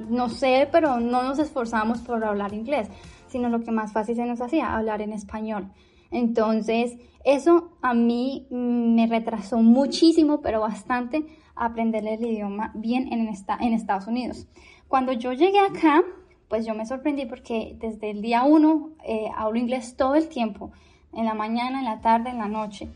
no 0.07 0.29
sé, 0.29 0.69
pero 0.71 1.01
no 1.01 1.21
nos 1.21 1.37
esforzamos 1.37 1.99
por 1.99 2.23
hablar 2.23 2.53
inglés, 2.53 2.87
sino 3.27 3.49
lo 3.49 3.59
que 3.59 3.71
más 3.71 3.91
fácil 3.91 4.15
se 4.15 4.23
nos 4.23 4.39
hacía, 4.39 4.73
hablar 4.73 5.01
en 5.01 5.11
español. 5.11 5.69
Entonces, 6.11 6.95
eso 7.25 7.71
a 7.81 7.93
mí 7.93 8.47
me 8.51 9.05
retrasó 9.05 9.57
muchísimo, 9.57 10.39
pero 10.39 10.61
bastante, 10.61 11.25
aprender 11.57 12.07
el 12.07 12.25
idioma 12.25 12.71
bien 12.73 13.11
en, 13.11 13.27
esta, 13.27 13.57
en 13.59 13.73
Estados 13.73 14.07
Unidos. 14.07 14.47
Cuando 14.87 15.11
yo 15.11 15.33
llegué 15.33 15.59
acá, 15.59 16.03
pues 16.47 16.65
yo 16.65 16.73
me 16.73 16.85
sorprendí 16.85 17.25
porque 17.25 17.75
desde 17.81 18.11
el 18.11 18.21
día 18.21 18.43
uno 18.43 18.91
eh, 19.03 19.27
hablo 19.35 19.59
inglés 19.59 19.97
todo 19.97 20.15
el 20.15 20.29
tiempo, 20.29 20.71
en 21.11 21.25
la 21.25 21.33
mañana, 21.33 21.79
en 21.79 21.85
la 21.85 21.99
tarde, 21.99 22.29
en 22.29 22.37
la 22.37 22.47
noche. 22.47 22.87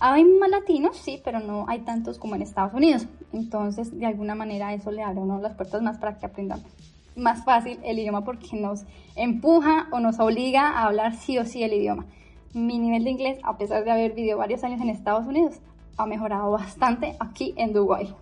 Hay 0.00 0.24
más 0.24 0.50
latinos, 0.50 0.96
sí, 0.96 1.20
pero 1.24 1.40
no 1.40 1.66
hay 1.68 1.80
tantos 1.80 2.18
como 2.18 2.34
en 2.34 2.42
Estados 2.42 2.74
Unidos. 2.74 3.06
Entonces, 3.32 3.98
de 3.98 4.06
alguna 4.06 4.34
manera 4.34 4.72
eso 4.74 4.90
le 4.90 5.02
abre 5.02 5.20
a 5.20 5.22
uno 5.22 5.40
las 5.40 5.54
puertas 5.54 5.82
más 5.82 5.98
para 5.98 6.18
que 6.18 6.26
aprendamos 6.26 6.66
más 7.16 7.44
fácil 7.44 7.78
el 7.84 7.98
idioma 7.98 8.24
porque 8.24 8.56
nos 8.56 8.84
empuja 9.16 9.88
o 9.92 10.00
nos 10.00 10.18
obliga 10.20 10.68
a 10.68 10.84
hablar 10.84 11.14
sí 11.14 11.38
o 11.38 11.44
sí 11.44 11.62
el 11.62 11.74
idioma. 11.74 12.06
Mi 12.52 12.78
nivel 12.78 13.04
de 13.04 13.10
inglés, 13.10 13.38
a 13.44 13.56
pesar 13.56 13.84
de 13.84 13.90
haber 13.90 14.12
vivido 14.12 14.38
varios 14.38 14.64
años 14.64 14.80
en 14.80 14.90
Estados 14.90 15.26
Unidos, 15.26 15.60
ha 15.96 16.06
mejorado 16.06 16.50
bastante 16.50 17.16
aquí 17.20 17.54
en 17.56 17.72
Dubái. 17.72 18.14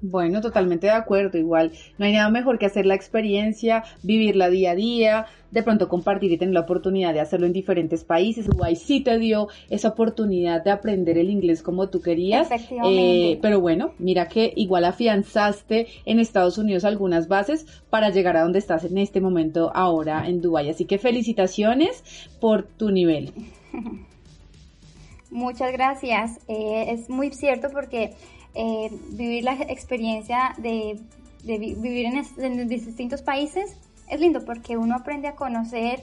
Bueno, 0.00 0.40
totalmente 0.40 0.86
de 0.86 0.92
acuerdo. 0.92 1.38
Igual, 1.38 1.72
no 1.98 2.06
hay 2.06 2.12
nada 2.12 2.30
mejor 2.30 2.58
que 2.58 2.66
hacer 2.66 2.86
la 2.86 2.94
experiencia, 2.94 3.84
vivirla 4.02 4.48
día 4.48 4.72
a 4.72 4.74
día, 4.74 5.26
de 5.50 5.62
pronto 5.62 5.88
compartir 5.88 6.30
y 6.32 6.38
tener 6.38 6.54
la 6.54 6.60
oportunidad 6.60 7.12
de 7.14 7.20
hacerlo 7.20 7.46
en 7.46 7.52
diferentes 7.52 8.04
países. 8.04 8.46
Uruguay 8.48 8.76
sí 8.76 9.00
te 9.00 9.18
dio 9.18 9.48
esa 9.70 9.88
oportunidad 9.88 10.62
de 10.62 10.70
aprender 10.70 11.18
el 11.18 11.30
inglés 11.30 11.62
como 11.62 11.88
tú 11.88 12.00
querías. 12.00 12.48
Eh, 12.84 13.38
pero 13.42 13.60
bueno, 13.60 13.92
mira 13.98 14.28
que 14.28 14.52
igual 14.56 14.84
afianzaste 14.84 15.88
en 16.04 16.20
Estados 16.20 16.58
Unidos 16.58 16.84
algunas 16.84 17.28
bases 17.28 17.66
para 17.90 18.10
llegar 18.10 18.36
a 18.36 18.42
donde 18.42 18.58
estás 18.58 18.84
en 18.84 18.98
este 18.98 19.20
momento 19.20 19.70
ahora 19.74 20.28
en 20.28 20.40
Dubái. 20.40 20.70
Así 20.70 20.84
que 20.84 20.98
felicitaciones 20.98 22.04
por 22.40 22.64
tu 22.64 22.90
nivel. 22.90 23.32
Muchas 25.30 25.72
gracias. 25.72 26.40
Eh, 26.48 26.86
es 26.88 27.10
muy 27.10 27.30
cierto 27.32 27.68
porque 27.70 28.14
eh, 28.60 28.90
vivir 29.10 29.44
la 29.44 29.52
experiencia 29.52 30.52
de, 30.58 30.98
vivir 31.44 32.06
en, 32.06 32.68
distintos 32.68 33.22
países 33.22 33.76
es 34.08 34.18
lindo 34.18 34.44
porque 34.44 34.76
uno 34.76 34.96
aprende 34.96 35.28
a 35.28 35.36
conocer 35.36 36.00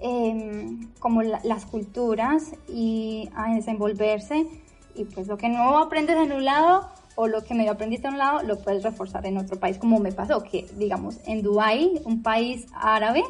em, 0.00 0.88
como 0.98 1.20
las 1.20 1.66
culturas 1.66 2.52
y 2.70 3.28
a 3.36 3.52
desenvolverse 3.54 4.46
y 4.94 5.04
pues 5.04 5.26
lo 5.26 5.36
que 5.36 5.50
no 5.50 5.76
aprendes 5.76 6.16
en 6.16 6.32
un 6.32 6.46
lado 6.46 6.88
o 7.16 7.26
lo 7.26 7.44
que 7.44 7.52
medio 7.52 7.72
aprendiste 7.72 8.08
en 8.08 8.14
un 8.14 8.18
lado 8.18 8.44
lo 8.44 8.62
puedes 8.62 8.82
reforzar 8.82 9.26
en 9.26 9.36
otro 9.36 9.60
país 9.60 9.76
como 9.76 9.98
me 9.98 10.10
pasó 10.10 10.42
que 10.42 10.64
digamos 10.78 11.20
en 11.26 11.42
Dubái 11.42 12.00
un 12.06 12.22
país 12.22 12.66
árabe 12.72 13.24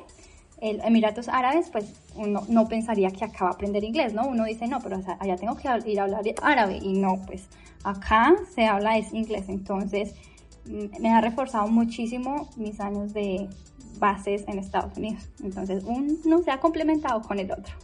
el 0.61 0.81
Emiratos 0.81 1.29
Árabes, 1.29 1.71
pues 1.71 1.93
uno 2.15 2.43
no 2.49 2.69
pensaría 2.69 3.11
que 3.11 3.25
acaba 3.25 3.51
de 3.51 3.55
aprender 3.55 3.85
inglés, 3.85 4.13
¿no? 4.13 4.27
Uno 4.27 4.45
dice, 4.45 4.67
no, 4.67 4.81
pero 4.81 5.01
allá 5.19 5.37
tengo 5.37 5.57
que 5.57 5.69
ir 5.87 6.01
a 6.01 6.05
hablar 6.05 6.23
árabe 6.43 6.79
y 6.83 6.95
no, 6.95 7.21
pues 7.27 7.49
acá 7.85 8.35
se 8.55 8.67
habla 8.67 8.99
es 8.99 9.13
inglés, 9.13 9.49
entonces 9.49 10.15
mm, 10.67 11.01
me 11.01 11.11
ha 11.11 11.21
reforzado 11.21 11.69
muchísimo 11.69 12.49
mis 12.57 12.81
años 12.81 13.13
de 13.13 13.49
bases 13.99 14.45
en 14.49 14.59
Estados 14.59 14.97
Unidos, 14.97 15.29
entonces 15.43 15.85
uno 15.85 16.43
se 16.43 16.51
ha 16.51 16.61
complementado 16.61 17.23
con 17.23 17.39
el 17.39 17.51
otro. 17.51 17.75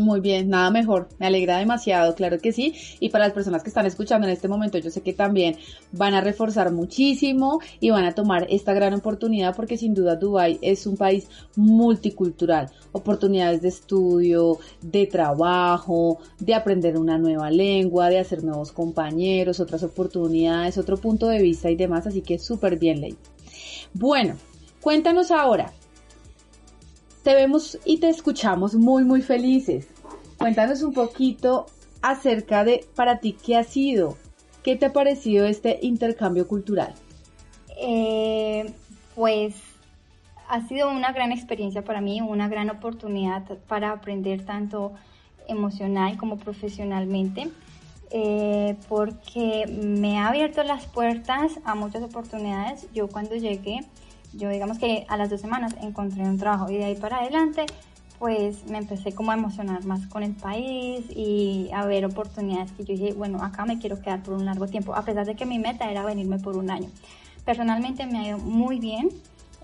Muy 0.00 0.20
bien, 0.20 0.48
nada 0.48 0.70
mejor. 0.70 1.08
Me 1.18 1.26
alegra 1.26 1.58
demasiado, 1.58 2.14
claro 2.14 2.38
que 2.38 2.52
sí. 2.52 2.74
Y 3.00 3.10
para 3.10 3.26
las 3.26 3.34
personas 3.34 3.62
que 3.62 3.68
están 3.68 3.84
escuchando 3.84 4.26
en 4.26 4.32
este 4.32 4.48
momento, 4.48 4.78
yo 4.78 4.88
sé 4.90 5.02
que 5.02 5.12
también 5.12 5.56
van 5.92 6.14
a 6.14 6.22
reforzar 6.22 6.72
muchísimo 6.72 7.60
y 7.80 7.90
van 7.90 8.06
a 8.06 8.14
tomar 8.14 8.46
esta 8.48 8.72
gran 8.72 8.94
oportunidad 8.94 9.54
porque 9.54 9.76
sin 9.76 9.92
duda 9.92 10.16
Dubai 10.16 10.58
es 10.62 10.86
un 10.86 10.96
país 10.96 11.28
multicultural. 11.54 12.70
Oportunidades 12.92 13.60
de 13.60 13.68
estudio, 13.68 14.58
de 14.80 15.06
trabajo, 15.06 16.18
de 16.38 16.54
aprender 16.54 16.96
una 16.96 17.18
nueva 17.18 17.50
lengua, 17.50 18.08
de 18.08 18.20
hacer 18.20 18.42
nuevos 18.42 18.72
compañeros, 18.72 19.60
otras 19.60 19.82
oportunidades, 19.82 20.78
otro 20.78 20.96
punto 20.96 21.26
de 21.28 21.42
vista 21.42 21.70
y 21.70 21.76
demás. 21.76 22.06
Así 22.06 22.22
que 22.22 22.38
súper 22.38 22.78
bien, 22.78 23.02
Ley. 23.02 23.18
Bueno, 23.92 24.36
cuéntanos 24.80 25.30
ahora, 25.30 25.74
te 27.22 27.34
vemos 27.34 27.78
y 27.84 27.98
te 27.98 28.08
escuchamos 28.08 28.74
muy, 28.74 29.04
muy 29.04 29.22
felices. 29.22 29.88
Cuéntanos 30.38 30.82
un 30.82 30.92
poquito 30.92 31.66
acerca 32.02 32.64
de 32.64 32.86
para 32.94 33.18
ti 33.18 33.32
qué 33.32 33.56
ha 33.56 33.64
sido, 33.64 34.16
qué 34.62 34.76
te 34.76 34.86
ha 34.86 34.92
parecido 34.92 35.46
este 35.46 35.78
intercambio 35.82 36.48
cultural. 36.48 36.94
Eh, 37.78 38.72
pues 39.14 39.54
ha 40.48 40.66
sido 40.66 40.90
una 40.90 41.12
gran 41.12 41.32
experiencia 41.32 41.84
para 41.84 42.00
mí, 42.00 42.20
una 42.20 42.48
gran 42.48 42.70
oportunidad 42.70 43.44
para 43.68 43.92
aprender 43.92 44.44
tanto 44.44 44.92
emocional 45.46 46.16
como 46.16 46.38
profesionalmente, 46.38 47.50
eh, 48.10 48.76
porque 48.88 49.66
me 49.66 50.18
ha 50.18 50.28
abierto 50.28 50.62
las 50.62 50.86
puertas 50.86 51.52
a 51.64 51.74
muchas 51.74 52.02
oportunidades. 52.02 52.88
Yo 52.92 53.08
cuando 53.08 53.36
llegué 53.36 53.80
yo 54.32 54.48
digamos 54.48 54.78
que 54.78 55.04
a 55.08 55.16
las 55.16 55.30
dos 55.30 55.40
semanas 55.40 55.74
encontré 55.80 56.22
un 56.22 56.38
trabajo 56.38 56.70
y 56.70 56.76
de 56.76 56.84
ahí 56.84 56.94
para 56.96 57.18
adelante 57.18 57.66
pues 58.20 58.66
me 58.66 58.76
empecé 58.76 59.12
como 59.12 59.30
a 59.30 59.34
emocionar 59.34 59.82
más 59.86 60.06
con 60.06 60.22
el 60.22 60.34
país 60.34 61.06
y 61.08 61.70
a 61.72 61.86
ver 61.86 62.04
oportunidades 62.04 62.70
que 62.72 62.84
yo 62.84 62.92
dije, 62.92 63.14
bueno, 63.14 63.42
acá 63.42 63.64
me 63.64 63.78
quiero 63.78 63.98
quedar 64.02 64.22
por 64.22 64.34
un 64.34 64.44
largo 64.44 64.66
tiempo, 64.66 64.94
a 64.94 65.02
pesar 65.02 65.24
de 65.24 65.34
que 65.34 65.46
mi 65.46 65.58
meta 65.58 65.90
era 65.90 66.04
venirme 66.04 66.38
por 66.38 66.58
un 66.58 66.70
año. 66.70 66.90
Personalmente 67.46 68.06
me 68.06 68.18
ha 68.18 68.28
ido 68.28 68.38
muy 68.38 68.78
bien, 68.78 69.08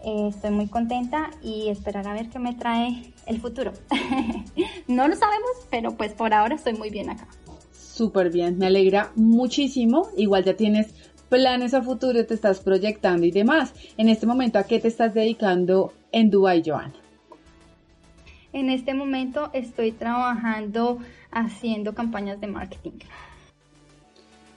eh, 0.02 0.28
estoy 0.28 0.52
muy 0.52 0.68
contenta 0.68 1.30
y 1.42 1.68
esperar 1.68 2.08
a 2.08 2.14
ver 2.14 2.30
qué 2.30 2.38
me 2.38 2.54
trae 2.54 3.12
el 3.26 3.40
futuro. 3.42 3.73
no 4.88 5.06
lo 5.06 5.16
sabemos, 5.16 5.50
pero 5.70 5.94
pues 5.94 6.14
por 6.14 6.32
ahora 6.32 6.54
estoy 6.54 6.73
muy 6.73 6.88
bien 6.88 7.11
acá. 7.11 7.28
Súper 7.73 8.30
bien, 8.30 8.56
me 8.56 8.66
alegra 8.66 9.12
muchísimo. 9.16 10.08
Igual 10.16 10.44
ya 10.44 10.56
tienes 10.56 10.94
planes 11.28 11.75
a 11.75 11.83
futuro 11.83 12.25
te 12.25 12.35
estás 12.35 12.61
proyectando 12.61 13.26
y 13.26 13.30
demás. 13.30 13.75
En 13.97 14.09
este 14.09 14.26
momento, 14.26 14.59
¿a 14.59 14.64
qué 14.64 14.80
te 14.80 14.88
estás 14.88 15.14
dedicando 15.14 15.92
en 16.12 16.30
Dubai, 16.30 16.62
Joana? 16.64 16.95
En 18.52 18.71
este 18.71 18.95
momento 18.95 19.50
estoy 19.52 19.92
trabajando 19.92 20.99
haciendo 21.30 21.95
campañas 21.95 22.40
de 22.40 22.47
marketing. 22.47 22.92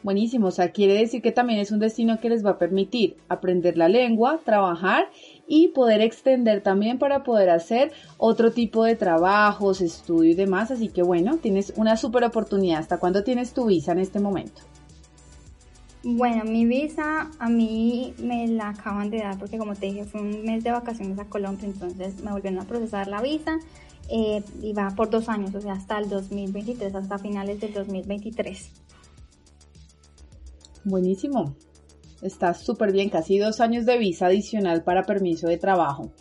Buenísimo, 0.01 0.47
o 0.47 0.51
sea, 0.51 0.71
quiere 0.71 0.93
decir 0.93 1.21
que 1.21 1.33
también 1.33 1.59
es 1.59 1.71
un 1.71 1.79
destino 1.79 2.21
que 2.21 2.29
les 2.29 2.45
va 2.45 2.51
a 2.51 2.57
permitir 2.57 3.17
aprender 3.27 3.77
la 3.77 3.89
lengua, 3.89 4.39
trabajar 4.45 5.09
y 5.45 5.69
poder 5.69 5.99
extender 5.99 6.61
también 6.61 6.97
para 6.97 7.23
poder 7.23 7.49
hacer 7.49 7.91
otro 8.17 8.51
tipo 8.51 8.85
de 8.85 8.95
trabajos, 8.95 9.81
estudio 9.81 10.31
y 10.31 10.35
demás. 10.35 10.71
Así 10.71 10.87
que 10.87 11.03
bueno, 11.03 11.37
tienes 11.37 11.73
una 11.75 11.97
super 11.97 12.23
oportunidad. 12.23 12.79
¿Hasta 12.79 12.99
cuándo 12.99 13.25
tienes 13.25 13.53
tu 13.53 13.65
visa 13.65 13.91
en 13.91 13.99
este 13.99 14.21
momento? 14.21 14.61
Bueno, 16.03 16.45
mi 16.45 16.65
visa 16.65 17.29
a 17.39 17.49
mí 17.49 18.13
me 18.19 18.47
la 18.47 18.69
acaban 18.69 19.09
de 19.09 19.17
dar 19.17 19.37
porque 19.37 19.57
como 19.57 19.75
te 19.75 19.87
dije 19.87 20.05
fue 20.05 20.21
un 20.21 20.43
mes 20.43 20.63
de 20.63 20.71
vacaciones 20.71 21.19
a 21.19 21.25
Colombia, 21.25 21.67
entonces 21.67 22.23
me 22.23 22.31
volvieron 22.31 22.59
a 22.59 22.65
procesar 22.65 23.07
la 23.07 23.21
visa 23.21 23.59
eh, 24.09 24.41
y 24.61 24.71
va 24.71 24.89
por 24.95 25.09
dos 25.09 25.27
años, 25.27 25.53
o 25.53 25.61
sea, 25.61 25.73
hasta 25.73 25.99
el 25.99 26.09
2023, 26.09 26.95
hasta 26.95 27.17
finales 27.17 27.59
del 27.59 27.73
2023. 27.73 28.71
Buenísimo. 30.85 31.55
Está 32.21 32.53
súper 32.53 32.91
bien, 32.91 33.09
casi 33.09 33.37
dos 33.37 33.59
años 33.59 33.85
de 33.85 33.97
visa 33.97 34.27
adicional 34.27 34.83
para 34.83 35.03
permiso 35.03 35.47
de 35.47 35.57
trabajo. 35.57 36.11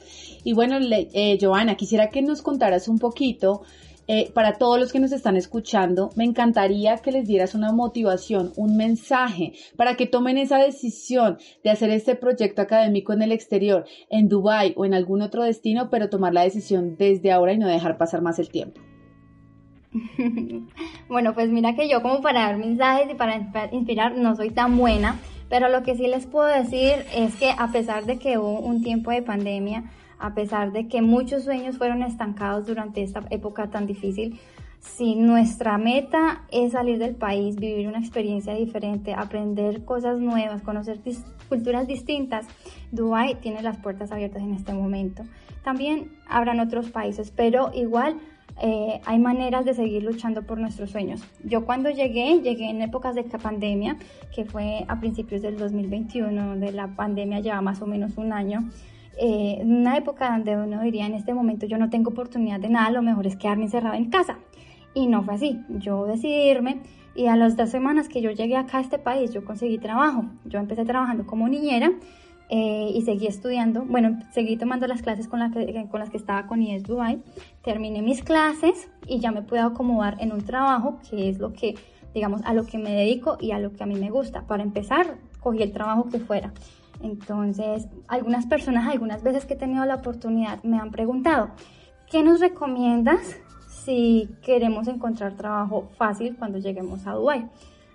Y 0.45 0.53
bueno, 0.53 0.79
eh, 0.81 1.39
Joana, 1.41 1.77
quisiera 1.77 2.11
que 2.11 2.23
nos 2.23 2.43
contaras 2.43 2.89
un 2.89 2.99
poquito 2.99 3.63
eh, 4.09 4.31
para 4.33 4.55
todos 4.55 4.81
los 4.81 4.91
que 4.91 5.01
nos 5.01 5.13
están 5.13 5.37
escuchando, 5.37 6.09
me 6.17 6.25
encantaría 6.25 6.97
que 6.97 7.13
les 7.13 7.29
dieras 7.29 7.55
una 7.55 7.73
motivación, 7.73 8.53
un 8.57 8.77
mensaje 8.77 9.53
para 9.77 9.97
que 9.97 10.07
tomen 10.07 10.39
esa 10.39 10.59
decisión 10.59 11.37
de 11.63 11.71
hacer 11.71 11.91
este 11.91 12.15
proyecto 12.15 12.63
académico 12.63 13.13
en 13.13 13.21
el 13.21 13.33
exterior, 13.33 13.85
en 14.09 14.29
Dubai 14.29 14.73
o 14.77 14.87
en 14.87 14.95
algún 14.95 15.21
otro 15.21 15.43
destino, 15.43 15.91
pero 15.91 16.09
tomar 16.09 16.33
la 16.33 16.43
decisión 16.43 16.97
desde 16.97 17.33
ahora 17.33 17.53
y 17.53 17.59
no 17.59 17.69
dejar 17.69 17.99
pasar 17.99 18.23
más 18.23 18.39
el 18.39 18.49
tiempo. 18.49 18.81
bueno, 21.09 21.35
pues 21.35 21.51
mira 21.51 21.75
que 21.75 21.89
yo 21.89 22.01
como 22.03 22.23
para 22.23 22.41
dar 22.41 22.57
mensajes 22.57 23.11
y 23.11 23.15
para 23.15 23.37
inspirar 23.73 24.17
no 24.17 24.35
soy 24.37 24.51
tan 24.51 24.79
buena, 24.79 25.17
pero 25.51 25.69
lo 25.69 25.83
que 25.83 25.97
sí 25.97 26.07
les 26.07 26.27
puedo 26.27 26.47
decir 26.47 27.05
es 27.15 27.37
que 27.37 27.51
a 27.57 27.73
pesar 27.73 28.07
de 28.07 28.19
que 28.19 28.39
hubo 28.39 28.61
un 28.61 28.83
tiempo 28.83 29.11
de 29.11 29.23
pandemia, 29.23 29.85
a 30.19 30.35
pesar 30.35 30.73
de 30.73 30.89
que 30.89 31.03
muchos 31.03 31.45
sueños 31.45 31.79
fueron 31.79 32.03
estancados 32.03 32.67
durante 32.67 33.03
esta 33.03 33.23
época 33.31 33.71
tan 33.71 33.87
difícil, 33.87 34.41
si 34.81 35.17
nuestra 35.17 35.77
meta 35.77 36.45
es 36.51 36.73
salir 36.73 36.99
del 36.99 37.17
país, 37.17 37.57
vivir 37.57 37.89
una 37.89 37.99
experiencia 37.99 38.55
diferente, 38.55 39.13
aprender 39.15 39.85
cosas 39.85 40.19
nuevas, 40.19 40.63
conocer 40.63 41.01
culturas 41.49 41.87
distintas, 41.87 42.47
Dubai 42.93 43.41
tiene 43.41 43.63
las 43.63 43.79
puertas 43.79 44.13
abiertas 44.13 44.43
en 44.43 44.55
este 44.55 44.73
momento. 44.73 45.25
También 45.65 46.13
habrán 46.29 46.61
otros 46.61 46.91
países, 46.91 47.33
pero 47.35 47.71
igual 47.75 48.19
eh, 48.61 49.01
hay 49.05 49.19
maneras 49.19 49.65
de 49.65 49.75
seguir 49.75 50.03
luchando 50.03 50.43
por 50.43 50.59
nuestros 50.59 50.91
sueños. 50.91 51.23
Yo 51.45 51.65
cuando 51.65 51.91
llegué, 51.91 52.41
llegué 52.41 52.71
en 52.71 52.83
épocas 52.83 53.15
de 53.15 53.25
pandemia, 53.25 53.97
que 54.35 54.45
fue 54.45 54.85
a 54.89 54.99
principios 54.99 55.43
del 55.43 55.59
2021, 55.59 56.47
donde 56.47 56.73
la 56.73 56.89
pandemia 56.89 57.41
lleva 57.41 57.61
más 57.61 57.83
o 57.83 57.87
menos 57.87 58.17
un 58.17 58.33
año 58.33 58.69
eh, 59.19 59.61
una 59.63 59.97
época 59.97 60.31
donde 60.31 60.57
uno 60.57 60.81
diría 60.83 61.07
en 61.07 61.15
este 61.15 61.35
momento 61.35 61.67
yo 61.67 61.77
no 61.77 61.91
tengo 61.91 62.11
oportunidad 62.11 62.61
de 62.61 62.69
nada, 62.69 62.91
lo 62.91 63.03
mejor 63.03 63.27
es 63.27 63.37
quedarme 63.37 63.65
encerrado 63.65 63.97
en 63.97 64.11
casa. 64.11 64.39
Y 64.95 65.07
no 65.07 65.23
fue 65.23 65.35
así. 65.35 65.61
Yo 65.69 66.07
decidí 66.07 66.49
irme 66.51 66.81
y 67.15 67.27
a 67.27 67.37
las 67.37 67.57
dos 67.57 67.71
semanas 67.71 68.09
que 68.09 68.23
yo 68.23 68.31
llegué 68.31 68.57
acá 68.57 68.79
a 68.79 68.81
este 68.81 68.99
país 68.99 69.33
yo 69.33 69.45
conseguí 69.45 69.79
trabajo. 69.79 70.25
Yo 70.45 70.59
empecé 70.59 70.85
trabajando 70.85 71.27
como 71.27 71.49
niñera 71.49 71.91
eh, 72.49 72.93
y 72.95 73.03
seguí 73.03 73.27
estudiando. 73.27 73.85
Bueno, 73.85 74.19
seguí 74.33 74.57
tomando 74.57 74.87
las 74.87 75.03
clases 75.03 75.29
con, 75.29 75.53
que, 75.53 75.87
con 75.91 76.01
las 76.01 76.11
que 76.11 76.17
estaba 76.17 76.47
con 76.47 76.63
IES 76.63 76.85
Dubai. 76.85 77.21
Terminé 77.63 78.03
mis 78.03 78.23
clases 78.23 78.89
y 79.07 79.19
ya 79.19 79.33
me 79.33 79.43
pude 79.43 79.61
acomodar 79.61 80.17
en 80.21 80.33
un 80.33 80.43
trabajo 80.43 81.01
que 81.11 81.29
es 81.29 81.39
lo 81.39 81.53
que, 81.53 81.75
digamos, 82.15 82.41
a 82.45 82.55
lo 82.55 82.65
que 82.65 82.79
me 82.79 82.93
dedico 82.93 83.37
y 83.41 83.51
a 83.51 83.59
lo 83.59 83.73
que 83.73 83.83
a 83.83 83.87
mí 83.87 83.97
me 83.97 84.11
gusta. 84.11 84.47
Para 84.47 84.63
empezar, 84.63 85.19
cogí 85.41 85.63
el 85.63 85.73
trabajo 85.73 86.09
que 86.09 86.21
fuera. 86.21 86.53
Entonces, 87.01 87.89
algunas 88.09 88.47
personas, 88.47 88.89
algunas 88.89 89.23
veces 89.23 89.47
que 89.47 89.55
he 89.55 89.57
tenido 89.57 89.85
la 89.85 89.97
oportunidad, 89.97 90.63
me 90.63 90.79
han 90.79 90.91
preguntado, 90.91 91.51
¿qué 92.11 92.23
nos 92.23 92.41
recomiendas 92.41 93.37
si 93.69 94.29
queremos 94.43 94.89
encontrar 94.89 95.35
trabajo 95.35 95.89
fácil 95.97 96.37
cuando 96.37 96.59
lleguemos 96.59 97.07
a 97.07 97.13
Dubai? 97.13 97.49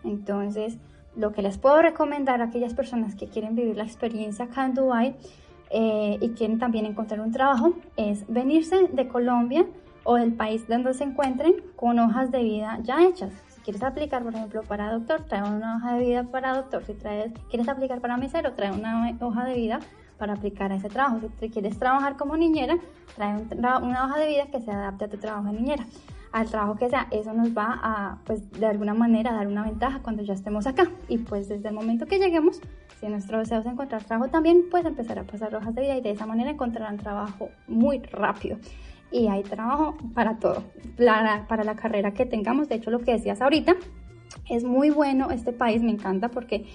Entonces, 0.04 0.78
lo 1.16 1.32
que 1.32 1.42
les 1.42 1.58
puedo 1.58 1.82
recomendar 1.82 2.42
a 2.42 2.46
aquellas 2.46 2.74
personas 2.74 3.16
que 3.16 3.28
quieren 3.28 3.56
vivir 3.56 3.78
la 3.78 3.84
experiencia 3.84 4.46
acá 4.46 4.66
en 4.66 4.74
Dubai 4.74 5.16
eh, 5.70 6.18
y 6.22 6.30
quieren 6.30 6.60
también 6.60 6.86
encontrar 6.86 7.20
un 7.20 7.32
trabajo 7.32 7.74
es 7.98 8.26
venirse 8.28 8.88
de 8.92 9.08
Colombia 9.08 9.66
o 10.04 10.16
del 10.16 10.34
país 10.34 10.68
donde 10.68 10.94
se 10.94 11.04
encuentren 11.04 11.56
con 11.76 12.00
hojas 12.00 12.32
de 12.32 12.44
vida 12.44 12.80
ya 12.84 13.04
hechas. 13.04 13.34
Quieres 13.64 13.84
aplicar, 13.84 14.24
por 14.24 14.34
ejemplo, 14.34 14.62
para 14.64 14.92
doctor, 14.92 15.26
trae 15.26 15.42
una 15.42 15.78
hoja 15.78 15.96
de 15.96 16.06
vida 16.06 16.24
para 16.24 16.56
doctor. 16.56 16.84
Si 16.86 16.94
traes, 16.94 17.32
quieres 17.50 17.68
aplicar 17.70 18.02
para 18.02 18.18
mesero, 18.18 18.54
trae 18.54 18.72
una 18.72 19.16
hoja 19.22 19.46
de 19.46 19.54
vida 19.56 19.80
para 20.18 20.34
aplicar 20.34 20.72
a 20.72 20.76
ese 20.76 20.90
trabajo. 20.90 21.20
Si 21.40 21.50
quieres 21.50 21.80
trabajar 21.80 22.18
como 22.18 22.36
niñera, 22.36 22.78
trae 23.16 23.42
una 23.52 24.06
hoja 24.06 24.20
de 24.20 24.28
vida 24.28 24.46
que 24.48 24.60
se 24.62 24.72
adapte 24.72 25.06
a 25.06 25.10
tu 25.10 25.18
trabajo 25.18 25.48
de 25.48 25.54
niñera 25.54 25.86
al 26.34 26.50
trabajo 26.50 26.76
que 26.76 26.90
sea, 26.90 27.08
eso 27.12 27.32
nos 27.32 27.56
va 27.56 27.80
a, 27.82 28.18
pues, 28.26 28.52
de 28.52 28.66
alguna 28.66 28.96
manera 28.96 29.32
dar 29.32 29.48
una 29.48 29.64
ventaja 29.64 30.00
cuando 30.02 30.24
ya 30.24 30.34
estemos 30.34 30.66
acá. 30.66 30.90
Y 31.08 31.20
pues 31.20 31.48
desde 31.48 31.70
el 31.70 31.76
momento 31.76 32.08
que 32.08 32.18
lleguemos, 32.18 32.60
si 33.00 33.08
nuestro 33.08 33.38
deseo 33.38 33.60
es 33.60 33.68
encontrar 33.68 34.04
trabajo 34.04 34.32
también, 34.32 34.64
pues 34.70 34.84
empezar 34.84 35.20
a 35.20 35.24
pasar 35.24 35.56
hojas 35.56 35.76
de 35.76 35.82
vida 35.84 35.96
y 35.96 36.02
de 36.02 36.10
esa 36.10 36.26
manera 36.26 36.50
encontrarán 36.50 36.98
trabajo 36.98 37.50
muy 37.68 38.00
rápido. 38.00 38.58
Y 39.14 39.28
hay 39.28 39.44
trabajo 39.44 39.96
para 40.14 40.40
todo, 40.40 40.64
para, 40.98 41.48
para 41.48 41.64
la 41.64 41.76
carrera 41.76 42.14
que 42.14 42.26
tengamos. 42.26 42.68
De 42.68 42.76
hecho, 42.76 42.92
lo 42.92 43.00
que 43.00 43.14
decías 43.14 43.42
ahorita, 43.42 43.76
es 44.50 44.66
muy 44.66 44.90
bueno 44.90 45.32
este 45.32 45.54
país, 45.54 45.82
me 45.82 45.92
encanta 45.92 46.30
porque 46.30 46.66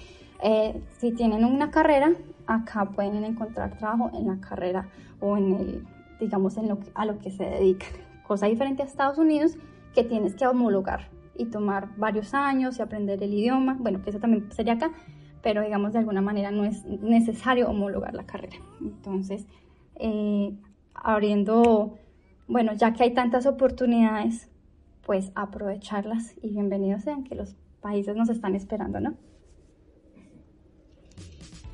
eh, 0.41 0.81
si 0.97 1.11
tienen 1.11 1.45
una 1.45 1.69
carrera, 1.69 2.13
acá 2.47 2.85
pueden 2.85 3.23
encontrar 3.23 3.77
trabajo 3.77 4.09
en 4.13 4.27
la 4.27 4.39
carrera 4.39 4.87
o 5.19 5.37
en 5.37 5.53
el, 5.53 5.87
digamos, 6.19 6.57
en 6.57 6.69
lo, 6.69 6.79
a 6.95 7.05
lo 7.05 7.19
que 7.19 7.29
se 7.29 7.43
dedican 7.43 8.09
cosa 8.29 8.45
diferente 8.45 8.83
a 8.83 8.85
Estados 8.85 9.17
Unidos 9.17 9.57
que 9.95 10.03
tienes 10.03 10.35
que 10.35 10.45
homologar 10.45 11.09
y 11.35 11.45
tomar 11.45 11.89
varios 11.97 12.35
años 12.35 12.77
y 12.77 12.83
aprender 12.83 13.23
el 13.23 13.33
idioma, 13.33 13.75
bueno, 13.79 14.03
que 14.03 14.11
eso 14.11 14.19
también 14.19 14.51
sería 14.51 14.73
acá, 14.73 14.91
pero 15.41 15.63
digamos 15.63 15.93
de 15.93 15.99
alguna 15.99 16.21
manera 16.21 16.51
no 16.51 16.63
es 16.63 16.85
necesario 16.85 17.67
homologar 17.67 18.13
la 18.13 18.27
carrera. 18.27 18.57
Entonces, 18.81 19.47
eh, 19.95 20.53
abriendo, 20.93 21.97
bueno, 22.49 22.73
ya 22.73 22.93
que 22.93 23.03
hay 23.03 23.13
tantas 23.13 23.45
oportunidades, 23.45 24.49
pues 25.05 25.31
aprovecharlas 25.35 26.33
y 26.41 26.49
bienvenidos 26.49 27.03
sean 27.03 27.23
que 27.23 27.35
los 27.35 27.55
países 27.79 28.15
nos 28.15 28.27
están 28.27 28.55
esperando, 28.55 28.99
¿no? 28.99 29.13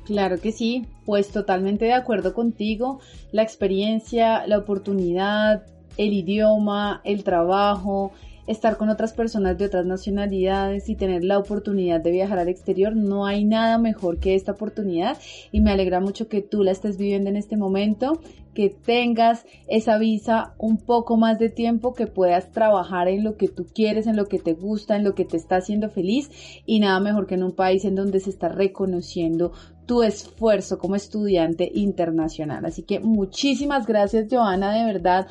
Claro 0.04 0.38
que 0.38 0.52
sí, 0.52 0.86
pues 1.04 1.30
totalmente 1.30 1.86
de 1.86 1.94
acuerdo 1.94 2.34
contigo. 2.34 3.00
La 3.32 3.42
experiencia, 3.42 4.46
la 4.46 4.58
oportunidad, 4.58 5.66
el 5.96 6.12
idioma, 6.12 7.00
el 7.04 7.24
trabajo, 7.24 8.12
estar 8.46 8.76
con 8.76 8.88
otras 8.88 9.12
personas 9.12 9.58
de 9.58 9.66
otras 9.66 9.86
nacionalidades 9.86 10.88
y 10.88 10.94
tener 10.94 11.24
la 11.24 11.38
oportunidad 11.38 12.00
de 12.00 12.12
viajar 12.12 12.38
al 12.38 12.48
exterior, 12.48 12.94
no 12.94 13.26
hay 13.26 13.44
nada 13.44 13.78
mejor 13.78 14.18
que 14.18 14.34
esta 14.34 14.52
oportunidad 14.52 15.18
y 15.52 15.60
me 15.60 15.72
alegra 15.72 16.00
mucho 16.00 16.28
que 16.28 16.42
tú 16.42 16.62
la 16.62 16.72
estés 16.72 16.96
viviendo 16.96 17.30
en 17.30 17.36
este 17.36 17.56
momento, 17.56 18.20
que 18.54 18.70
tengas 18.70 19.44
esa 19.68 19.98
visa 19.98 20.54
un 20.58 20.78
poco 20.78 21.16
más 21.16 21.38
de 21.38 21.50
tiempo, 21.50 21.92
que 21.92 22.06
puedas 22.06 22.50
trabajar 22.52 23.06
en 23.08 23.22
lo 23.22 23.36
que 23.36 23.48
tú 23.48 23.66
quieres, 23.66 24.06
en 24.06 24.16
lo 24.16 24.26
que 24.26 24.38
te 24.38 24.54
gusta, 24.54 24.96
en 24.96 25.04
lo 25.04 25.14
que 25.14 25.26
te 25.26 25.36
está 25.36 25.56
haciendo 25.56 25.90
feliz 25.90 26.30
y 26.64 26.80
nada 26.80 26.98
mejor 27.00 27.26
que 27.26 27.34
en 27.34 27.42
un 27.42 27.52
país 27.52 27.84
en 27.84 27.94
donde 27.94 28.20
se 28.20 28.30
está 28.30 28.48
reconociendo 28.48 29.52
tu 29.84 30.02
esfuerzo 30.02 30.78
como 30.78 30.96
estudiante 30.96 31.70
internacional. 31.74 32.64
Así 32.64 32.82
que 32.82 32.98
muchísimas 32.98 33.86
gracias 33.86 34.26
Joana, 34.30 34.72
de 34.72 34.84
verdad 34.84 35.26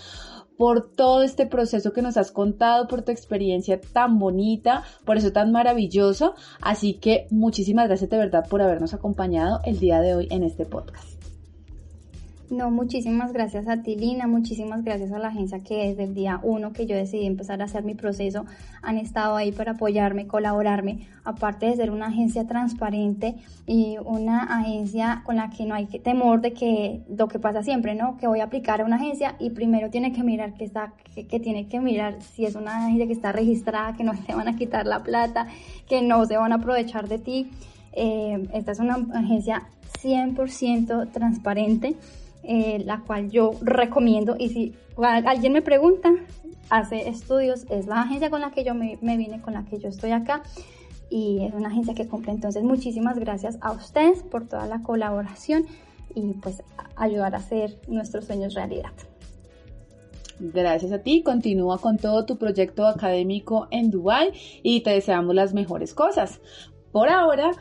por 0.58 0.92
todo 0.92 1.24
este 1.24 1.46
proceso 1.46 1.94
que 1.94 2.02
nos 2.02 2.18
has 2.18 2.32
contado, 2.32 2.88
por 2.88 3.02
tu 3.02 3.12
experiencia 3.12 3.80
tan 3.80 4.20
bonita, 4.20 4.84
por 5.06 5.18
eso 5.18 5.32
tan 5.32 5.52
maravilloso. 5.52 6.36
Así 6.62 6.94
que 6.94 7.28
muchísimas 7.32 7.88
gracias 7.88 8.10
de 8.10 8.18
verdad 8.18 8.46
por 8.50 8.62
habernos 8.62 8.94
acompañado 8.94 9.60
el 9.66 9.80
día 9.80 10.02
de 10.02 10.16
hoy 10.16 10.28
en 10.32 10.44
este 10.44 10.66
podcast. 10.66 11.15
No, 12.52 12.70
muchísimas 12.70 13.34
gracias 13.34 13.68
a 13.68 13.82
ti, 13.82 13.96
Lina, 13.96 14.28
muchísimas 14.28 14.84
gracias 14.84 15.12
a 15.12 15.18
la 15.18 15.30
agencia 15.30 15.64
que 15.64 15.88
desde 15.88 16.04
el 16.04 16.14
día 16.14 16.40
uno 16.44 16.74
que 16.74 16.86
yo 16.86 16.96
decidí 16.96 17.26
empezar 17.26 17.60
a 17.60 17.66
hacer 17.66 17.84
mi 17.84 17.96
proceso 17.96 18.46
han 18.84 19.00
estado 19.00 19.36
ahí 19.36 19.52
para 19.52 19.72
apoyarme, 19.72 20.28
colaborarme, 20.28 21.08
aparte 21.24 21.66
de 21.66 21.76
ser 21.76 21.90
una 21.90 22.06
agencia 22.08 22.46
transparente 22.46 23.36
y 23.66 23.98
una 24.06 24.44
agencia 24.44 25.24
con 25.26 25.38
la 25.38 25.50
que 25.50 25.66
no 25.66 25.74
hay 25.74 25.88
temor 25.88 26.42
de 26.42 26.54
que 26.54 27.02
lo 27.10 27.28
que 27.28 27.40
pasa 27.40 27.64
siempre, 27.64 27.96
¿no? 27.96 28.16
Que 28.18 28.28
voy 28.28 28.42
a 28.42 28.44
aplicar 28.44 28.80
a 28.80 28.86
una 28.86 28.98
agencia 28.98 29.36
y 29.40 29.50
primero 29.50 29.90
tiene 29.90 30.12
que 30.12 30.22
mirar 30.22 30.54
que 30.54 30.66
está, 30.66 30.94
que, 31.16 31.40
tiene 31.40 31.68
que 31.68 31.80
mirar 31.80 32.22
si 32.22 32.46
es 32.46 32.54
una 32.54 32.86
agencia 32.86 33.08
que 33.08 33.14
está 33.14 33.32
registrada, 33.32 33.96
que 33.96 34.04
no 34.04 34.14
te 34.28 34.36
van 34.36 34.48
a 34.48 34.56
quitar 34.56 34.86
la 34.86 35.02
plata, 35.02 35.48
que 35.90 36.04
no 36.04 36.24
se 36.28 36.38
van 36.38 36.52
a 36.52 36.56
aprovechar 36.58 37.10
de 37.10 37.18
ti. 37.18 37.50
Eh, 37.94 38.48
esta 38.54 38.74
es 38.74 38.80
una 38.80 38.98
agencia 39.16 39.64
100% 40.04 41.12
transparente 41.12 41.96
eh, 42.48 42.84
la 42.86 43.02
cual 43.02 43.30
yo 43.30 43.52
recomiendo 43.62 44.36
y 44.38 44.50
si 44.50 44.76
alguien 44.98 45.54
me 45.54 45.62
pregunta, 45.62 46.14
hace 46.70 47.08
estudios, 47.10 47.66
es 47.70 47.88
la 47.88 48.02
agencia 48.02 48.30
con 48.30 48.42
la 48.42 48.52
que 48.52 48.64
yo 48.64 48.74
me, 48.74 48.98
vine, 49.02 49.42
con 49.42 49.54
la 49.54 49.66
que 49.66 49.80
yo 49.80 49.90
estoy 49.90 50.12
acá 50.12 50.44
y 51.10 51.44
es 51.46 51.54
una 51.54 51.70
agencia 51.70 51.94
que 51.94 52.08
cumple. 52.08 52.32
Entonces, 52.32 52.64
muchísimas 52.64 53.18
gracias 53.20 53.58
a 53.62 53.72
ustedes 53.72 54.24
por 54.24 54.48
toda 54.48 54.68
la 54.68 54.82
colaboración 54.82 55.66
y 56.14 56.34
pues 56.34 56.64
ayudar 56.96 57.36
a 57.36 57.40
hacer 57.40 57.80
nuestros 57.88 58.26
sueños 58.26 58.54
realidad. 58.54 58.92
Gracias 60.40 60.92
a 60.92 61.00
ti, 61.00 61.24
continúa 61.24 61.78
con 61.78 61.98
todo 61.98 62.26
tu 62.26 62.38
proyecto 62.38 62.86
académico 62.88 63.68
en 63.72 63.90
Dubai 63.90 64.34
y 64.64 64.82
te 64.82 64.90
deseamos 64.90 65.34
las 65.34 65.54
mejores 65.54 65.94
cosas. 65.94 66.42
Por 66.92 67.10
ahora, 67.10 67.52